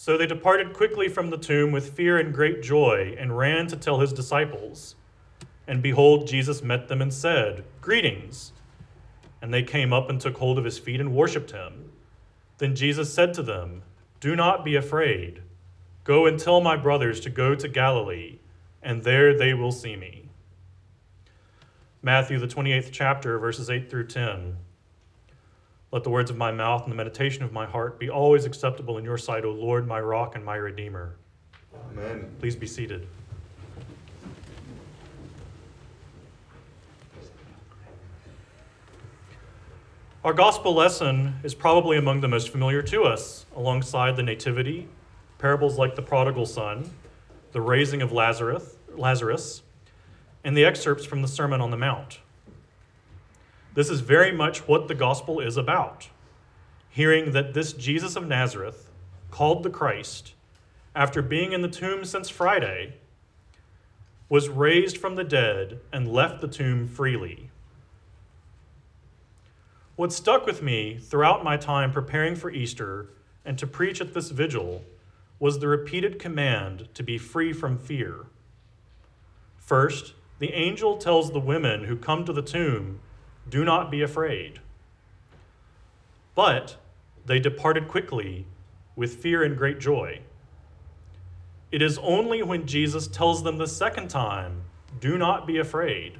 So 0.00 0.16
they 0.16 0.28
departed 0.28 0.74
quickly 0.74 1.08
from 1.08 1.30
the 1.30 1.36
tomb 1.36 1.72
with 1.72 1.92
fear 1.96 2.18
and 2.18 2.32
great 2.32 2.62
joy, 2.62 3.16
and 3.18 3.36
ran 3.36 3.66
to 3.66 3.76
tell 3.76 3.98
his 3.98 4.12
disciples. 4.12 4.94
And 5.66 5.82
behold, 5.82 6.28
Jesus 6.28 6.62
met 6.62 6.86
them 6.86 7.02
and 7.02 7.12
said, 7.12 7.64
Greetings. 7.80 8.52
And 9.42 9.52
they 9.52 9.64
came 9.64 9.92
up 9.92 10.08
and 10.08 10.20
took 10.20 10.38
hold 10.38 10.56
of 10.56 10.64
his 10.64 10.78
feet 10.78 11.00
and 11.00 11.12
worshipped 11.12 11.50
him. 11.50 11.90
Then 12.58 12.76
Jesus 12.76 13.12
said 13.12 13.34
to 13.34 13.42
them, 13.42 13.82
Do 14.20 14.36
not 14.36 14.64
be 14.64 14.76
afraid. 14.76 15.42
Go 16.04 16.26
and 16.26 16.38
tell 16.38 16.60
my 16.60 16.76
brothers 16.76 17.18
to 17.22 17.28
go 17.28 17.56
to 17.56 17.66
Galilee, 17.66 18.38
and 18.80 19.02
there 19.02 19.36
they 19.36 19.52
will 19.52 19.72
see 19.72 19.96
me. 19.96 20.28
Matthew, 22.02 22.38
the 22.38 22.46
28th 22.46 22.90
chapter, 22.92 23.36
verses 23.36 23.68
8 23.68 23.90
through 23.90 24.06
10. 24.06 24.58
Let 25.90 26.04
the 26.04 26.10
words 26.10 26.30
of 26.30 26.36
my 26.36 26.52
mouth 26.52 26.82
and 26.82 26.92
the 26.92 26.96
meditation 26.96 27.42
of 27.44 27.52
my 27.52 27.64
heart 27.64 27.98
be 27.98 28.10
always 28.10 28.44
acceptable 28.44 28.98
in 28.98 29.04
your 29.04 29.16
sight, 29.16 29.46
O 29.46 29.50
Lord, 29.50 29.88
my 29.88 30.00
rock 30.00 30.34
and 30.34 30.44
my 30.44 30.56
redeemer. 30.56 31.16
Amen. 31.92 32.30
Please 32.40 32.56
be 32.56 32.66
seated. 32.66 33.06
Our 40.24 40.34
gospel 40.34 40.74
lesson 40.74 41.36
is 41.42 41.54
probably 41.54 41.96
among 41.96 42.20
the 42.20 42.28
most 42.28 42.50
familiar 42.50 42.82
to 42.82 43.04
us, 43.04 43.46
alongside 43.56 44.16
the 44.16 44.22
Nativity, 44.22 44.88
parables 45.38 45.78
like 45.78 45.94
the 45.94 46.02
prodigal 46.02 46.44
son, 46.44 46.90
the 47.52 47.62
raising 47.62 48.02
of 48.02 48.12
Lazarus, 48.12 48.76
Lazarus, 48.94 49.62
and 50.44 50.54
the 50.54 50.66
excerpts 50.66 51.06
from 51.06 51.22
the 51.22 51.28
Sermon 51.28 51.62
on 51.62 51.70
the 51.70 51.78
Mount. 51.78 52.18
This 53.74 53.90
is 53.90 54.00
very 54.00 54.32
much 54.32 54.66
what 54.66 54.88
the 54.88 54.94
gospel 54.94 55.40
is 55.40 55.56
about. 55.56 56.08
Hearing 56.90 57.32
that 57.32 57.54
this 57.54 57.72
Jesus 57.72 58.16
of 58.16 58.26
Nazareth, 58.26 58.90
called 59.30 59.62
the 59.62 59.70
Christ, 59.70 60.34
after 60.94 61.22
being 61.22 61.52
in 61.52 61.62
the 61.62 61.68
tomb 61.68 62.04
since 62.04 62.28
Friday, 62.28 62.94
was 64.28 64.48
raised 64.48 64.98
from 64.98 65.14
the 65.14 65.24
dead 65.24 65.80
and 65.92 66.12
left 66.12 66.40
the 66.40 66.48
tomb 66.48 66.86
freely. 66.86 67.50
What 69.96 70.12
stuck 70.12 70.46
with 70.46 70.62
me 70.62 70.98
throughout 70.98 71.42
my 71.42 71.56
time 71.56 71.92
preparing 71.92 72.36
for 72.36 72.50
Easter 72.50 73.10
and 73.44 73.58
to 73.58 73.66
preach 73.66 74.00
at 74.00 74.14
this 74.14 74.30
vigil 74.30 74.84
was 75.40 75.58
the 75.58 75.68
repeated 75.68 76.18
command 76.18 76.88
to 76.94 77.02
be 77.02 77.18
free 77.18 77.52
from 77.52 77.78
fear. 77.78 78.26
First, 79.56 80.14
the 80.38 80.52
angel 80.52 80.96
tells 80.98 81.30
the 81.30 81.40
women 81.40 81.84
who 81.84 81.96
come 81.96 82.24
to 82.24 82.32
the 82.32 82.42
tomb 82.42 83.00
do 83.50 83.64
not 83.64 83.90
be 83.90 84.02
afraid. 84.02 84.60
But 86.34 86.76
they 87.26 87.38
departed 87.38 87.88
quickly 87.88 88.46
with 88.96 89.16
fear 89.16 89.42
and 89.42 89.56
great 89.56 89.78
joy. 89.78 90.20
It 91.70 91.82
is 91.82 91.98
only 91.98 92.42
when 92.42 92.66
Jesus 92.66 93.06
tells 93.06 93.42
them 93.42 93.58
the 93.58 93.66
second 93.66 94.08
time, 94.08 94.62
Do 95.00 95.18
not 95.18 95.46
be 95.46 95.58
afraid, 95.58 96.18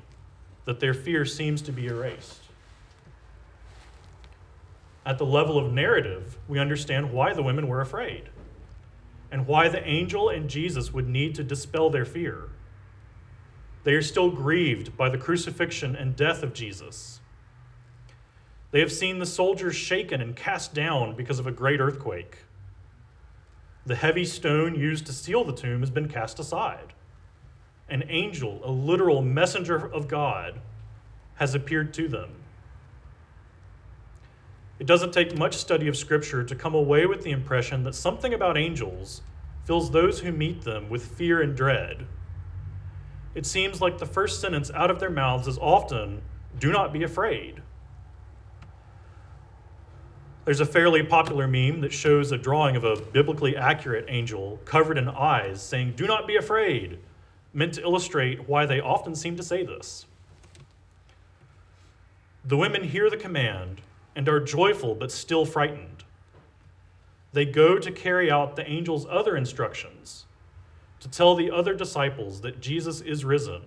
that 0.67 0.81
their 0.81 0.95
fear 0.95 1.25
seems 1.25 1.63
to 1.63 1.73
be 1.73 1.87
erased. 1.87 2.43
At 5.07 5.17
the 5.17 5.25
level 5.25 5.59
of 5.59 5.73
narrative, 5.73 6.37
we 6.49 6.59
understand 6.59 7.13
why 7.13 7.33
the 7.33 7.43
women 7.43 7.67
were 7.67 7.81
afraid 7.81 8.29
and 9.31 9.47
why 9.47 9.69
the 9.69 9.87
angel 9.87 10.29
and 10.29 10.49
Jesus 10.49 10.93
would 10.93 11.09
need 11.09 11.35
to 11.35 11.45
dispel 11.45 11.91
their 11.91 12.05
fear. 12.05 12.49
They 13.89 13.95
are 13.95 14.03
still 14.03 14.31
grieved 14.31 14.99
by 14.99 15.09
the 15.09 15.17
crucifixion 15.17 15.97
and 15.97 16.15
death 16.15 16.43
of 16.43 16.53
Jesus. 16.53 17.21
They 18.71 18.81
have 18.81 18.93
seen 18.93 19.19
the 19.19 19.25
soldiers 19.25 19.77
shaken 19.77 20.21
and 20.21 20.37
cast 20.37 20.75
down 20.75 21.15
because 21.15 21.39
of 21.39 21.47
a 21.47 21.51
great 21.51 21.81
earthquake. 21.81 22.41
The 23.87 23.97
heavy 23.97 24.27
stone 24.27 24.75
used 24.75 25.07
to 25.07 25.15
seal 25.15 25.43
the 25.43 25.55
tomb 25.55 25.81
has 25.81 25.89
been 25.89 26.07
cast 26.07 26.39
aside. 26.39 26.93
An 27.89 28.05
angel, 28.11 28.61
a 28.63 28.71
literal 28.71 29.23
messenger 29.23 29.91
of 29.91 30.07
God, 30.07 30.61
has 31.37 31.55
appeared 31.55 31.95
to 31.95 32.09
them. 32.09 32.29
It 34.79 34.87
doesn't 34.87 35.15
take 35.15 35.39
much 35.39 35.57
study 35.57 35.89
of 35.89 35.97
Scripture 35.97 36.45
to 36.45 36.55
come 36.55 36.75
away 36.75 37.07
with 37.07 37.23
the 37.23 37.31
impression 37.31 37.85
that 37.85 37.95
something 37.95 38.35
about 38.35 38.59
angels 38.59 39.23
fills 39.65 39.91
those 39.91 40.21
who 40.21 40.31
meet 40.31 40.61
them 40.61 40.91
with 40.91 41.17
fear 41.17 41.41
and 41.41 41.57
dread. 41.57 42.07
It 43.35 43.47
seems 43.47 43.81
like 43.81 43.99
the 43.99 44.07
first 44.07 44.41
sentence 44.41 44.71
out 44.73 44.91
of 44.91 45.01
their 45.01 45.11
mouths 45.11 45.47
is 45.47 45.59
often, 45.59 46.23
Do 46.59 46.73
not 46.73 46.93
be 46.93 47.03
afraid. 47.03 47.63
There's 50.45 50.61
a 50.61 50.67
fairly 50.67 51.03
popular 51.03 51.47
meme 51.47 51.83
that 51.83 51.93
shows 51.93 52.33
a 52.33 52.39
drawing 52.39 52.75
of 52.75 52.85
a 52.85 52.97
biblically 52.97 53.55
accurate 53.55 54.07
angel 54.09 54.59
covered 54.65 54.97
in 54.97 55.07
eyes 55.09 55.63
saying, 55.63 55.93
Do 55.93 56.07
not 56.07 56.27
be 56.27 56.37
afraid, 56.37 56.99
meant 57.53 57.75
to 57.75 57.83
illustrate 57.83 58.49
why 58.49 58.65
they 58.65 58.81
often 58.81 59.15
seem 59.15 59.37
to 59.37 59.43
say 59.43 59.63
this. 59.63 60.07
The 62.47 62.57
women 62.57 62.83
hear 62.85 63.11
the 63.11 63.19
command 63.19 63.83
and 64.17 64.27
are 64.27 64.41
joyful 64.41 64.95
but 64.95 65.13
still 65.13 65.45
frightened. 65.45 66.05
They 67.35 67.45
go 67.45 67.79
to 67.79 67.93
carry 67.93 68.31
out 68.31 68.57
the 68.57 68.67
angel's 68.67 69.07
other 69.07 69.37
instructions 69.37 70.25
to 71.01 71.09
tell 71.09 71.35
the 71.35 71.51
other 71.51 71.75
disciples 71.75 72.41
that 72.41 72.61
Jesus 72.61 73.01
is 73.01 73.25
risen. 73.25 73.63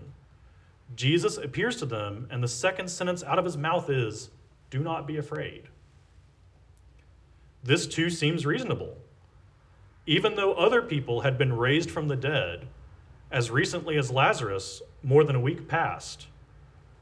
Jesus 0.95 1.37
appears 1.37 1.77
to 1.77 1.85
them, 1.85 2.27
and 2.29 2.43
the 2.43 2.47
second 2.47 2.89
sentence 2.89 3.23
out 3.23 3.39
of 3.39 3.45
his 3.45 3.57
mouth 3.57 3.89
is, 3.89 4.29
Do 4.69 4.79
not 4.79 5.07
be 5.07 5.17
afraid. 5.17 5.63
This 7.63 7.87
too 7.87 8.09
seems 8.09 8.45
reasonable. 8.45 8.97
Even 10.05 10.35
though 10.35 10.53
other 10.53 10.81
people 10.81 11.21
had 11.21 11.37
been 11.37 11.53
raised 11.53 11.91
from 11.91 12.07
the 12.07 12.15
dead, 12.15 12.67
as 13.31 13.51
recently 13.51 13.97
as 13.97 14.11
Lazarus, 14.11 14.81
more 15.03 15.23
than 15.23 15.35
a 15.35 15.41
week 15.41 15.67
past, 15.67 16.27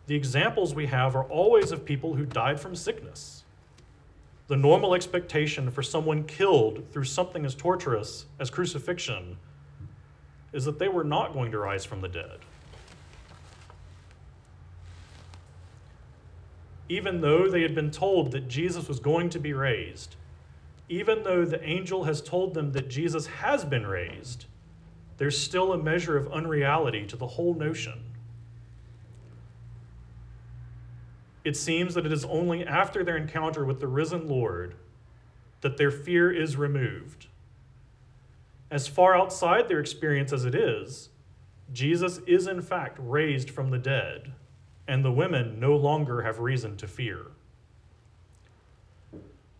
the 0.05 0.15
examples 0.15 0.75
we 0.75 0.87
have 0.87 1.15
are 1.15 1.23
always 1.23 1.71
of 1.71 1.85
people 1.85 2.15
who 2.15 2.25
died 2.25 2.59
from 2.59 2.75
sickness. 2.75 3.43
The 4.47 4.57
normal 4.57 4.95
expectation 4.95 5.71
for 5.71 5.83
someone 5.83 6.23
killed 6.23 6.83
through 6.91 7.03
something 7.05 7.45
as 7.45 7.55
torturous 7.55 8.25
as 8.39 8.49
crucifixion 8.49 9.37
is 10.53 10.65
that 10.65 10.79
they 10.79 10.87
were 10.87 11.03
not 11.03 11.33
going 11.33 11.51
to 11.51 11.59
rise 11.59 11.85
from 11.85 12.01
the 12.01 12.07
dead. 12.07 12.39
Even 16.87 17.21
though 17.21 17.47
they 17.47 17.61
had 17.61 17.75
been 17.75 17.91
told 17.91 18.31
that 18.31 18.47
Jesus 18.47 18.87
was 18.87 18.99
going 18.99 19.29
to 19.29 19.39
be 19.39 19.53
raised, 19.53 20.15
even 20.89 21.21
though 21.23 21.45
the 21.45 21.63
angel 21.63 22.05
has 22.05 22.19
told 22.19 22.55
them 22.55 22.71
that 22.71 22.89
Jesus 22.89 23.27
has 23.27 23.63
been 23.63 23.85
raised, 23.85 24.45
there's 25.17 25.37
still 25.37 25.71
a 25.71 25.77
measure 25.77 26.17
of 26.17 26.31
unreality 26.31 27.05
to 27.05 27.15
the 27.15 27.27
whole 27.27 27.53
notion. 27.53 28.03
It 31.43 31.55
seems 31.55 31.93
that 31.93 32.05
it 32.05 32.11
is 32.11 32.25
only 32.25 32.65
after 32.65 33.03
their 33.03 33.17
encounter 33.17 33.65
with 33.65 33.79
the 33.79 33.87
risen 33.87 34.27
Lord 34.27 34.75
that 35.61 35.77
their 35.77 35.91
fear 35.91 36.31
is 36.31 36.57
removed. 36.57 37.27
As 38.71 38.87
far 38.87 39.17
outside 39.17 39.67
their 39.67 39.79
experience 39.79 40.31
as 40.31 40.45
it 40.45 40.53
is, 40.53 41.09
Jesus 41.71 42.19
is 42.27 42.47
in 42.47 42.61
fact 42.61 42.97
raised 43.01 43.49
from 43.49 43.69
the 43.69 43.77
dead, 43.77 44.33
and 44.87 45.03
the 45.03 45.11
women 45.11 45.59
no 45.59 45.75
longer 45.75 46.21
have 46.21 46.39
reason 46.39 46.77
to 46.77 46.87
fear. 46.87 47.27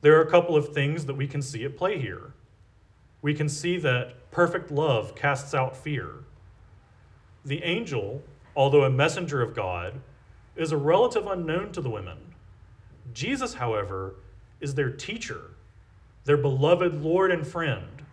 There 0.01 0.17
are 0.17 0.21
a 0.21 0.29
couple 0.29 0.55
of 0.55 0.73
things 0.73 1.05
that 1.05 1.15
we 1.15 1.27
can 1.27 1.41
see 1.41 1.65
at 1.65 1.75
play 1.75 1.99
here. 1.99 2.33
We 3.21 3.33
can 3.33 3.49
see 3.49 3.77
that 3.77 4.31
perfect 4.31 4.71
love 4.71 5.15
casts 5.15 5.53
out 5.53 5.75
fear. 5.75 6.23
The 7.43 7.63
angel, 7.63 8.21
although 8.55 8.83
a 8.83 8.89
messenger 8.89 9.41
of 9.41 9.55
God, 9.55 9.99
is 10.55 10.71
a 10.71 10.77
relative 10.77 11.27
unknown 11.27 11.71
to 11.73 11.81
the 11.81 11.89
women. 11.89 12.17
Jesus, 13.13 13.55
however, 13.55 14.15
is 14.61 14.75
their 14.75 14.91
teacher, 14.91 15.51
their 16.25 16.37
beloved 16.37 17.01
Lord 17.01 17.31
and 17.31 17.45
friend. 17.45 18.05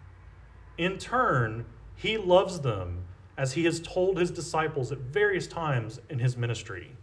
In 0.78 0.98
turn, 0.98 1.64
he 1.94 2.18
loves 2.18 2.60
them 2.60 3.04
as 3.38 3.52
he 3.52 3.64
has 3.64 3.80
told 3.80 4.18
his 4.18 4.30
disciples 4.30 4.92
at 4.92 4.98
various 4.98 5.46
times 5.46 6.00
in 6.08 6.18
his 6.18 6.36
ministry. 6.36 6.96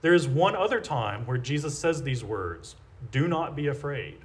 There 0.00 0.14
is 0.14 0.28
one 0.28 0.54
other 0.54 0.80
time 0.80 1.26
where 1.26 1.38
Jesus 1.38 1.78
says 1.78 2.02
these 2.02 2.24
words 2.24 2.76
do 3.10 3.28
not 3.28 3.56
be 3.56 3.66
afraid. 3.66 4.18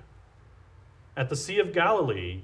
At 1.15 1.29
the 1.29 1.35
Sea 1.35 1.59
of 1.59 1.73
Galilee, 1.73 2.41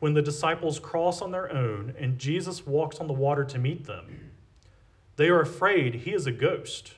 when 0.00 0.14
the 0.14 0.22
disciples 0.22 0.78
cross 0.78 1.20
on 1.20 1.32
their 1.32 1.52
own 1.52 1.94
and 1.98 2.18
Jesus 2.18 2.66
walks 2.66 2.98
on 2.98 3.06
the 3.06 3.12
water 3.12 3.44
to 3.44 3.58
meet 3.58 3.86
them, 3.86 4.30
they 5.16 5.28
are 5.28 5.40
afraid 5.40 5.96
he 5.96 6.14
is 6.14 6.26
a 6.26 6.32
ghost. 6.32 6.94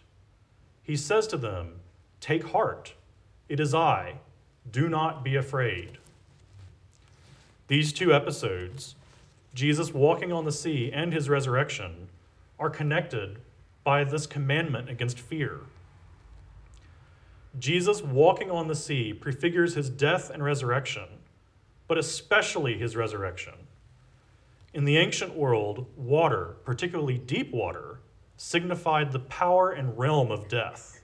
He 0.82 0.96
says 0.96 1.26
to 1.28 1.36
them, 1.36 1.80
Take 2.20 2.48
heart, 2.48 2.94
it 3.48 3.60
is 3.60 3.74
I, 3.74 4.18
do 4.70 4.88
not 4.88 5.24
be 5.24 5.36
afraid. 5.36 5.98
These 7.70 7.92
two 7.92 8.12
episodes, 8.12 8.96
Jesus 9.54 9.94
walking 9.94 10.32
on 10.32 10.44
the 10.44 10.50
sea 10.50 10.90
and 10.92 11.12
his 11.12 11.28
resurrection, 11.28 12.08
are 12.58 12.68
connected 12.68 13.38
by 13.84 14.02
this 14.02 14.26
commandment 14.26 14.90
against 14.90 15.20
fear. 15.20 15.60
Jesus 17.60 18.02
walking 18.02 18.50
on 18.50 18.66
the 18.66 18.74
sea 18.74 19.12
prefigures 19.12 19.76
his 19.76 19.88
death 19.88 20.30
and 20.30 20.42
resurrection, 20.42 21.04
but 21.86 21.96
especially 21.96 22.76
his 22.76 22.96
resurrection. 22.96 23.54
In 24.74 24.84
the 24.84 24.96
ancient 24.96 25.36
world, 25.36 25.86
water, 25.96 26.56
particularly 26.64 27.18
deep 27.18 27.52
water, 27.52 28.00
signified 28.36 29.12
the 29.12 29.20
power 29.20 29.70
and 29.70 29.96
realm 29.96 30.32
of 30.32 30.48
death. 30.48 31.00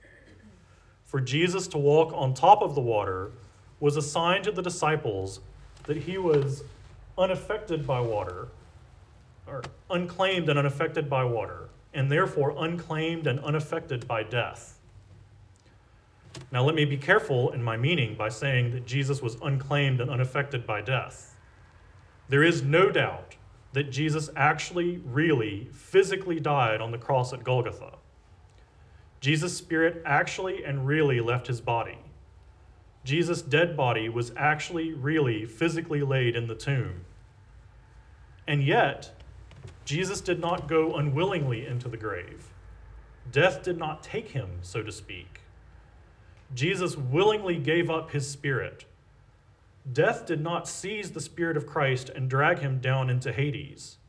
For 1.05 1.21
Jesus 1.21 1.65
to 1.69 1.77
walk 1.77 2.11
on 2.13 2.33
top 2.33 2.61
of 2.61 2.75
the 2.75 2.81
water 2.81 3.31
was 3.79 3.95
a 3.95 4.01
sign 4.01 4.43
to 4.43 4.51
the 4.51 4.61
disciples 4.61 5.39
that 5.87 5.97
he 5.97 6.17
was 6.17 6.63
unaffected 7.17 7.87
by 7.87 7.99
water, 7.99 8.49
or 9.47 9.63
unclaimed 9.89 10.49
and 10.49 10.59
unaffected 10.59 11.09
by 11.09 11.23
water, 11.23 11.69
and 11.93 12.11
therefore 12.11 12.53
unclaimed 12.57 13.25
and 13.25 13.39
unaffected 13.39 14.07
by 14.07 14.21
death. 14.21 14.79
Now, 16.51 16.63
let 16.63 16.75
me 16.75 16.85
be 16.85 16.97
careful 16.97 17.51
in 17.51 17.63
my 17.63 17.77
meaning 17.77 18.15
by 18.15 18.29
saying 18.29 18.71
that 18.71 18.85
Jesus 18.85 19.21
was 19.21 19.37
unclaimed 19.41 19.99
and 19.99 20.11
unaffected 20.11 20.67
by 20.67 20.81
death. 20.81 21.35
There 22.29 22.43
is 22.43 22.61
no 22.61 22.91
doubt 22.91 23.35
that 23.73 23.91
Jesus 23.91 24.29
actually, 24.35 24.97
really, 25.05 25.67
physically 25.73 26.39
died 26.39 26.81
on 26.81 26.91
the 26.91 26.97
cross 26.97 27.33
at 27.33 27.43
Golgotha. 27.43 27.93
Jesus' 29.19 29.57
spirit 29.57 30.01
actually 30.05 30.63
and 30.63 30.85
really 30.85 31.19
left 31.19 31.47
his 31.47 31.59
body. 31.59 31.97
Jesus' 33.07 33.41
dead 33.41 33.77
body 33.77 34.09
was 34.09 34.33
actually, 34.35 34.91
really, 34.91 35.45
physically 35.45 36.01
laid 36.01 36.35
in 36.35 36.47
the 36.47 36.55
tomb. 36.55 37.05
And 38.45 38.61
yet, 38.61 39.13
Jesus 39.85 40.19
did 40.19 40.41
not 40.41 40.67
go 40.67 40.93
unwillingly 40.93 41.65
into 41.65 41.87
the 41.87 41.95
grave. 41.95 42.49
Death 43.31 43.63
did 43.63 43.77
not 43.77 44.03
take 44.03 44.31
him, 44.31 44.57
so 44.61 44.83
to 44.83 44.91
speak. 44.91 45.39
Jesus 46.53 46.97
willingly 46.97 47.55
gave 47.55 47.89
up 47.89 48.11
his 48.11 48.29
spirit. 48.29 48.83
Death 49.89 50.25
did 50.25 50.41
not 50.41 50.67
seize 50.67 51.11
the 51.11 51.21
spirit 51.21 51.55
of 51.55 51.65
Christ 51.65 52.09
and 52.09 52.29
drag 52.29 52.59
him 52.59 52.79
down 52.79 53.09
into 53.09 53.31
Hades. 53.31 53.99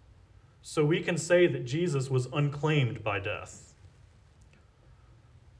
So 0.60 0.84
we 0.84 1.02
can 1.02 1.16
say 1.16 1.46
that 1.46 1.64
Jesus 1.64 2.10
was 2.10 2.26
unclaimed 2.32 3.04
by 3.04 3.20
death. 3.20 3.74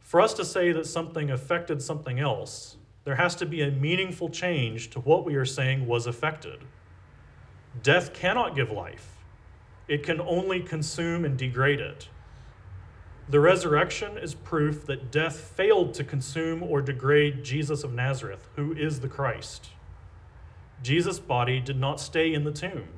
For 0.01 0.21
us 0.21 0.35
to 0.35 0.45
say 0.45 0.73
that 0.73 0.87
something 0.87 1.31
affected 1.31 1.81
something 1.81 2.19
else, 2.19 2.79
there 3.05 3.17
has 3.17 3.35
to 3.37 3.47
be 3.47 3.63
a 3.63 3.71
meaningful 3.71 4.29
change 4.29 4.91
to 4.91 5.01
what 5.01 5.25
we 5.25 5.35
are 5.35 5.45
saying 5.45 5.87
was 5.87 6.07
affected. 6.07 6.61
Death 7.83 8.13
cannot 8.13 8.55
give 8.55 8.71
life, 8.71 9.17
it 9.87 10.03
can 10.03 10.21
only 10.21 10.61
consume 10.61 11.25
and 11.25 11.39
degrade 11.39 11.81
it. 11.81 12.09
The 13.31 13.41
resurrection 13.41 14.17
is 14.17 14.35
proof 14.35 14.87
that 14.87 15.11
death 15.11 15.37
failed 15.37 15.93
to 15.95 16.05
consume 16.05 16.63
or 16.63 16.81
degrade 16.81 17.45
Jesus 17.45 17.85
of 17.85 17.93
Nazareth, 17.93 18.49
who 18.57 18.73
is 18.73 19.01
the 19.01 19.09
Christ. 19.09 19.69
Jesus' 20.83 21.19
body 21.19 21.61
did 21.61 21.79
not 21.79 22.01
stay 22.01 22.33
in 22.33 22.45
the 22.45 22.53
tomb. 22.53 22.89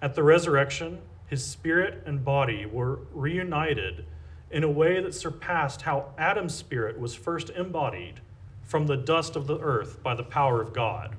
At 0.00 0.14
the 0.14 0.22
resurrection, 0.22 1.00
his 1.26 1.44
spirit 1.44 2.04
and 2.06 2.24
body 2.24 2.66
were 2.66 3.00
reunited 3.12 4.04
in 4.50 4.62
a 4.62 4.70
way 4.70 5.00
that 5.00 5.14
surpassed 5.14 5.82
how 5.82 6.12
Adam's 6.16 6.54
spirit 6.54 6.98
was 7.00 7.14
first 7.14 7.50
embodied 7.50 8.20
from 8.66 8.86
the 8.86 8.96
dust 8.96 9.36
of 9.36 9.46
the 9.46 9.58
earth 9.60 10.02
by 10.02 10.14
the 10.14 10.22
power 10.22 10.60
of 10.60 10.74
God. 10.74 11.16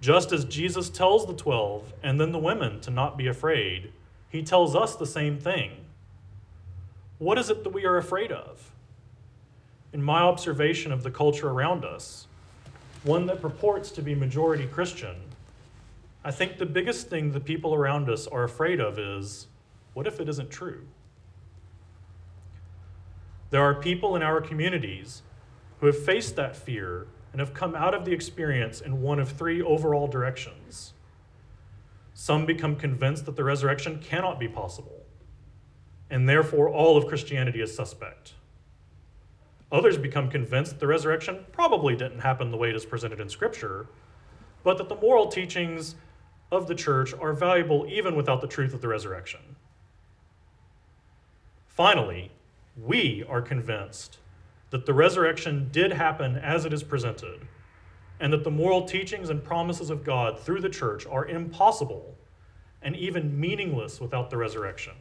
Just 0.00 0.30
as 0.30 0.44
Jesus 0.44 0.88
tells 0.90 1.26
the 1.26 1.34
twelve 1.34 1.92
and 2.02 2.20
then 2.20 2.30
the 2.30 2.38
women 2.38 2.80
to 2.82 2.90
not 2.90 3.16
be 3.16 3.26
afraid, 3.26 3.90
he 4.28 4.42
tells 4.42 4.76
us 4.76 4.94
the 4.94 5.06
same 5.06 5.38
thing 5.38 5.72
what 7.18 7.38
is 7.38 7.48
it 7.48 7.64
that 7.64 7.72
we 7.72 7.86
are 7.86 7.96
afraid 7.96 8.30
of? 8.30 8.72
In 9.94 10.02
my 10.02 10.20
observation 10.20 10.92
of 10.92 11.02
the 11.02 11.10
culture 11.10 11.48
around 11.48 11.82
us, 11.82 12.26
one 13.04 13.24
that 13.26 13.40
purports 13.40 13.90
to 13.92 14.02
be 14.02 14.14
majority 14.14 14.66
Christian, 14.66 15.16
I 16.22 16.30
think 16.30 16.58
the 16.58 16.66
biggest 16.66 17.08
thing 17.08 17.32
the 17.32 17.40
people 17.40 17.72
around 17.74 18.10
us 18.10 18.26
are 18.26 18.44
afraid 18.44 18.80
of 18.80 18.98
is 18.98 19.46
what 19.94 20.06
if 20.06 20.20
it 20.20 20.28
isn't 20.28 20.50
true? 20.50 20.86
There 23.48 23.62
are 23.62 23.74
people 23.74 24.16
in 24.16 24.22
our 24.22 24.42
communities 24.42 25.22
who 25.80 25.86
have 25.86 25.98
faced 25.98 26.36
that 26.36 26.56
fear 26.56 27.06
and 27.32 27.40
have 27.40 27.54
come 27.54 27.74
out 27.74 27.94
of 27.94 28.04
the 28.04 28.12
experience 28.12 28.80
in 28.80 29.02
one 29.02 29.18
of 29.18 29.30
three 29.30 29.60
overall 29.60 30.06
directions. 30.06 30.94
Some 32.14 32.46
become 32.46 32.76
convinced 32.76 33.26
that 33.26 33.36
the 33.36 33.44
resurrection 33.44 34.00
cannot 34.00 34.38
be 34.38 34.48
possible 34.48 35.06
and 36.10 36.28
therefore 36.28 36.68
all 36.68 36.96
of 36.96 37.06
Christianity 37.06 37.60
is 37.60 37.74
suspect. 37.74 38.34
Others 39.72 39.98
become 39.98 40.30
convinced 40.30 40.72
that 40.72 40.80
the 40.80 40.86
resurrection 40.86 41.44
probably 41.52 41.96
didn't 41.96 42.20
happen 42.20 42.50
the 42.50 42.56
way 42.56 42.70
it 42.70 42.76
is 42.76 42.84
presented 42.84 43.20
in 43.20 43.28
Scripture, 43.28 43.86
but 44.62 44.78
that 44.78 44.88
the 44.88 44.96
moral 44.96 45.26
teachings 45.26 45.96
of 46.52 46.68
the 46.68 46.74
church 46.74 47.12
are 47.14 47.32
valuable 47.32 47.84
even 47.88 48.14
without 48.14 48.40
the 48.40 48.46
truth 48.46 48.72
of 48.72 48.80
the 48.80 48.88
resurrection. 48.88 49.40
Finally, 51.66 52.30
we 52.76 53.24
are 53.28 53.42
convinced 53.42 54.18
that 54.76 54.84
the 54.84 54.92
resurrection 54.92 55.70
did 55.72 55.90
happen 55.90 56.36
as 56.36 56.66
it 56.66 56.72
is 56.74 56.82
presented, 56.82 57.40
and 58.20 58.30
that 58.30 58.44
the 58.44 58.50
moral 58.50 58.84
teachings 58.84 59.30
and 59.30 59.42
promises 59.42 59.88
of 59.88 60.04
God 60.04 60.38
through 60.38 60.60
the 60.60 60.68
church 60.68 61.06
are 61.06 61.24
impossible 61.24 62.14
and 62.82 62.94
even 62.94 63.40
meaningless 63.40 64.02
without 64.02 64.28
the 64.28 64.36
resurrection. 64.36 64.92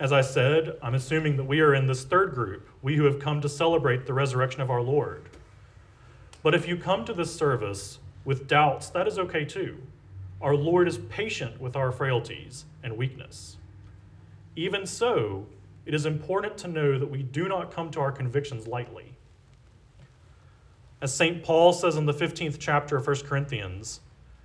As 0.00 0.14
I 0.14 0.22
said, 0.22 0.78
I'm 0.82 0.94
assuming 0.94 1.36
that 1.36 1.44
we 1.44 1.60
are 1.60 1.74
in 1.74 1.86
this 1.86 2.04
third 2.04 2.34
group, 2.34 2.66
we 2.80 2.96
who 2.96 3.04
have 3.04 3.18
come 3.18 3.42
to 3.42 3.50
celebrate 3.50 4.06
the 4.06 4.14
resurrection 4.14 4.62
of 4.62 4.70
our 4.70 4.80
Lord. 4.80 5.28
But 6.42 6.54
if 6.54 6.66
you 6.66 6.78
come 6.78 7.04
to 7.04 7.12
this 7.12 7.36
service 7.36 7.98
with 8.24 8.48
doubts, 8.48 8.88
that 8.88 9.06
is 9.06 9.18
okay 9.18 9.44
too. 9.44 9.76
Our 10.40 10.56
Lord 10.56 10.88
is 10.88 10.96
patient 10.96 11.60
with 11.60 11.76
our 11.76 11.92
frailties 11.92 12.64
and 12.82 12.96
weakness. 12.96 13.58
Even 14.56 14.86
so, 14.86 15.44
it 15.88 15.94
is 15.94 16.04
important 16.04 16.58
to 16.58 16.68
know 16.68 16.98
that 16.98 17.10
we 17.10 17.22
do 17.22 17.48
not 17.48 17.72
come 17.72 17.90
to 17.92 18.00
our 18.00 18.12
convictions 18.12 18.66
lightly. 18.66 19.14
As 21.00 21.14
St. 21.14 21.42
Paul 21.42 21.72
says 21.72 21.96
in 21.96 22.04
the 22.04 22.12
15th 22.12 22.58
chapter 22.58 22.98
of 22.98 23.06
1 23.06 23.20
Corinthians, 23.24 24.00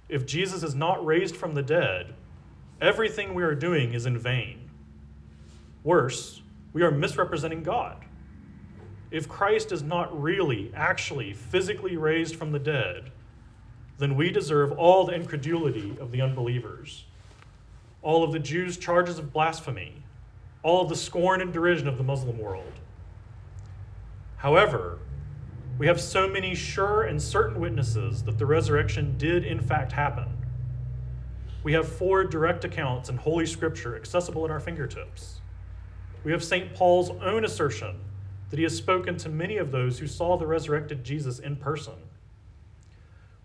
if 0.07 0.25
Jesus 0.25 0.63
is 0.63 0.73
not 0.73 1.05
raised 1.05 1.35
from 1.35 1.53
the 1.53 1.61
dead, 1.61 2.13
everything 2.79 3.33
we 3.33 3.43
are 3.43 3.55
doing 3.55 3.93
is 3.93 4.05
in 4.05 4.17
vain. 4.17 4.69
Worse, 5.83 6.41
we 6.71 6.81
are 6.81 6.91
misrepresenting 6.91 7.61
God. 7.61 8.05
If 9.11 9.27
Christ 9.27 9.73
is 9.73 9.83
not 9.83 10.17
really, 10.17 10.71
actually, 10.73 11.33
physically 11.33 11.97
raised 11.97 12.37
from 12.37 12.53
the 12.53 12.59
dead, 12.59 13.11
then 13.97 14.15
we 14.15 14.31
deserve 14.31 14.71
all 14.71 15.05
the 15.05 15.13
incredulity 15.13 15.97
of 15.99 16.11
the 16.11 16.21
unbelievers, 16.21 17.03
all 18.01 18.23
of 18.23 18.31
the 18.31 18.39
Jews' 18.39 18.77
charges 18.77 19.19
of 19.19 19.33
blasphemy, 19.33 20.02
all 20.63 20.85
the 20.85 20.95
scorn 20.95 21.41
and 21.41 21.53
derision 21.53 21.87
of 21.87 21.97
the 21.97 22.03
Muslim 22.03 22.39
world. 22.39 22.79
However, 24.37 24.99
we 25.77 25.87
have 25.87 25.99
so 25.99 26.27
many 26.27 26.55
sure 26.55 27.03
and 27.03 27.21
certain 27.21 27.59
witnesses 27.59 28.23
that 28.23 28.37
the 28.37 28.45
resurrection 28.45 29.17
did 29.17 29.45
in 29.45 29.59
fact 29.59 29.91
happen. 29.91 30.37
We 31.63 31.73
have 31.73 31.87
four 31.87 32.23
direct 32.23 32.65
accounts 32.65 33.09
in 33.09 33.17
Holy 33.17 33.45
Scripture 33.45 33.95
accessible 33.95 34.45
at 34.45 34.51
our 34.51 34.59
fingertips. 34.59 35.41
We 36.23 36.31
have 36.31 36.43
St. 36.43 36.73
Paul's 36.73 37.09
own 37.21 37.43
assertion 37.43 37.99
that 38.49 38.57
he 38.57 38.63
has 38.63 38.75
spoken 38.75 39.17
to 39.17 39.29
many 39.29 39.57
of 39.57 39.71
those 39.71 39.99
who 39.99 40.07
saw 40.07 40.37
the 40.37 40.47
resurrected 40.47 41.03
Jesus 41.03 41.39
in 41.39 41.55
person. 41.55 41.95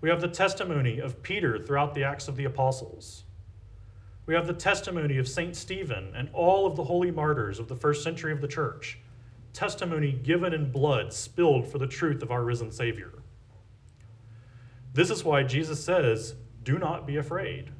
We 0.01 0.11
have 0.11 0.21
the 0.21 0.29
testimony 0.29 0.99
of 0.99 1.23
Peter 1.23 1.59
throughout 1.59 1.95
the 1.95 2.05
Acts 2.05 2.29
of 2.29 2.37
the 2.37 2.45
Apostles. 2.45 3.25
We 4.29 4.35
have 4.35 4.47
the 4.47 4.53
testimony 4.53 5.19
of 5.19 5.27
St. 5.27 5.57
Stephen 5.57 6.13
and 6.15 6.31
all 6.33 6.69
of 6.69 6.77
the 6.77 6.85
holy 6.85 7.11
martyrs 7.11 7.59
of 7.59 7.67
the 7.67 7.75
first 7.75 8.05
century 8.05 8.31
of 8.31 8.41
the 8.41 8.47
church, 8.47 9.01
testimony 9.53 10.13
given 10.13 10.55
in 10.55 10.71
blood 10.71 11.13
spilled 11.13 11.67
for 11.67 11.79
the 11.79 11.89
truth 11.89 12.23
of 12.23 12.31
our 12.31 12.45
risen 12.45 12.71
Savior. 12.71 13.13
This 14.95 15.11
is 15.11 15.25
why 15.25 15.43
Jesus 15.43 15.83
says, 15.83 16.37
Do 16.63 16.79
not 16.79 17.09
be 17.09 17.17
afraid, 17.17 17.73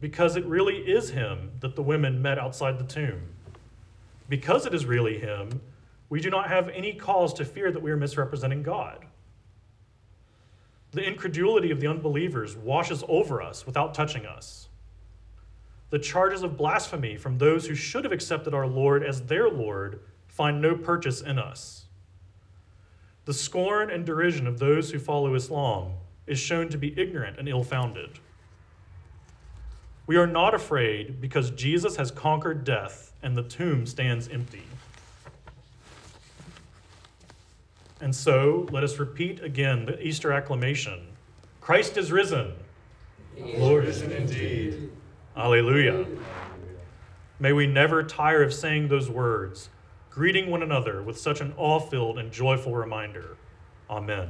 because 0.00 0.34
it 0.34 0.44
really 0.46 0.78
is 0.78 1.10
him 1.10 1.52
that 1.60 1.76
the 1.76 1.82
women 1.82 2.20
met 2.20 2.40
outside 2.40 2.80
the 2.80 2.84
tomb 2.84 3.34
because 4.28 4.66
it 4.66 4.74
is 4.74 4.86
really 4.86 5.18
Him, 5.18 5.60
we 6.08 6.20
do 6.20 6.30
not 6.30 6.48
have 6.48 6.68
any 6.70 6.94
cause 6.94 7.32
to 7.34 7.44
fear 7.44 7.70
that 7.70 7.82
we 7.82 7.90
are 7.90 7.96
misrepresenting 7.96 8.62
God. 8.62 9.04
The 10.92 11.02
incredulity 11.02 11.70
of 11.70 11.80
the 11.80 11.88
unbelievers 11.88 12.56
washes 12.56 13.02
over 13.08 13.42
us 13.42 13.66
without 13.66 13.94
touching 13.94 14.26
us. 14.26 14.68
The 15.94 16.00
charges 16.00 16.42
of 16.42 16.56
blasphemy 16.56 17.16
from 17.16 17.38
those 17.38 17.68
who 17.68 17.76
should 17.76 18.02
have 18.02 18.12
accepted 18.12 18.52
our 18.52 18.66
Lord 18.66 19.04
as 19.04 19.26
their 19.26 19.48
Lord 19.48 20.00
find 20.26 20.60
no 20.60 20.74
purchase 20.74 21.20
in 21.20 21.38
us. 21.38 21.84
The 23.26 23.32
scorn 23.32 23.90
and 23.90 24.04
derision 24.04 24.48
of 24.48 24.58
those 24.58 24.90
who 24.90 24.98
follow 24.98 25.36
Islam 25.36 25.92
is 26.26 26.40
shown 26.40 26.68
to 26.70 26.76
be 26.76 26.98
ignorant 27.00 27.38
and 27.38 27.48
ill 27.48 27.62
founded. 27.62 28.18
We 30.08 30.16
are 30.16 30.26
not 30.26 30.52
afraid 30.52 31.20
because 31.20 31.52
Jesus 31.52 31.94
has 31.94 32.10
conquered 32.10 32.64
death 32.64 33.12
and 33.22 33.36
the 33.36 33.44
tomb 33.44 33.86
stands 33.86 34.26
empty. 34.26 34.64
And 38.00 38.12
so 38.12 38.66
let 38.72 38.82
us 38.82 38.98
repeat 38.98 39.44
again 39.44 39.86
the 39.86 40.04
Easter 40.04 40.32
acclamation 40.32 41.06
Christ 41.60 41.96
is 41.96 42.10
risen. 42.10 42.52
Lord 43.38 43.84
is 43.84 44.02
risen 44.02 44.10
indeed. 44.10 44.83
Alleluia. 45.36 46.06
May 47.40 47.52
we 47.52 47.66
never 47.66 48.04
tire 48.04 48.44
of 48.44 48.54
saying 48.54 48.86
those 48.86 49.10
words, 49.10 49.68
greeting 50.08 50.48
one 50.48 50.62
another 50.62 51.02
with 51.02 51.18
such 51.18 51.40
an 51.40 51.52
awe 51.56 51.80
filled 51.80 52.18
and 52.18 52.30
joyful 52.30 52.72
reminder. 52.72 53.36
Amen. 53.90 54.28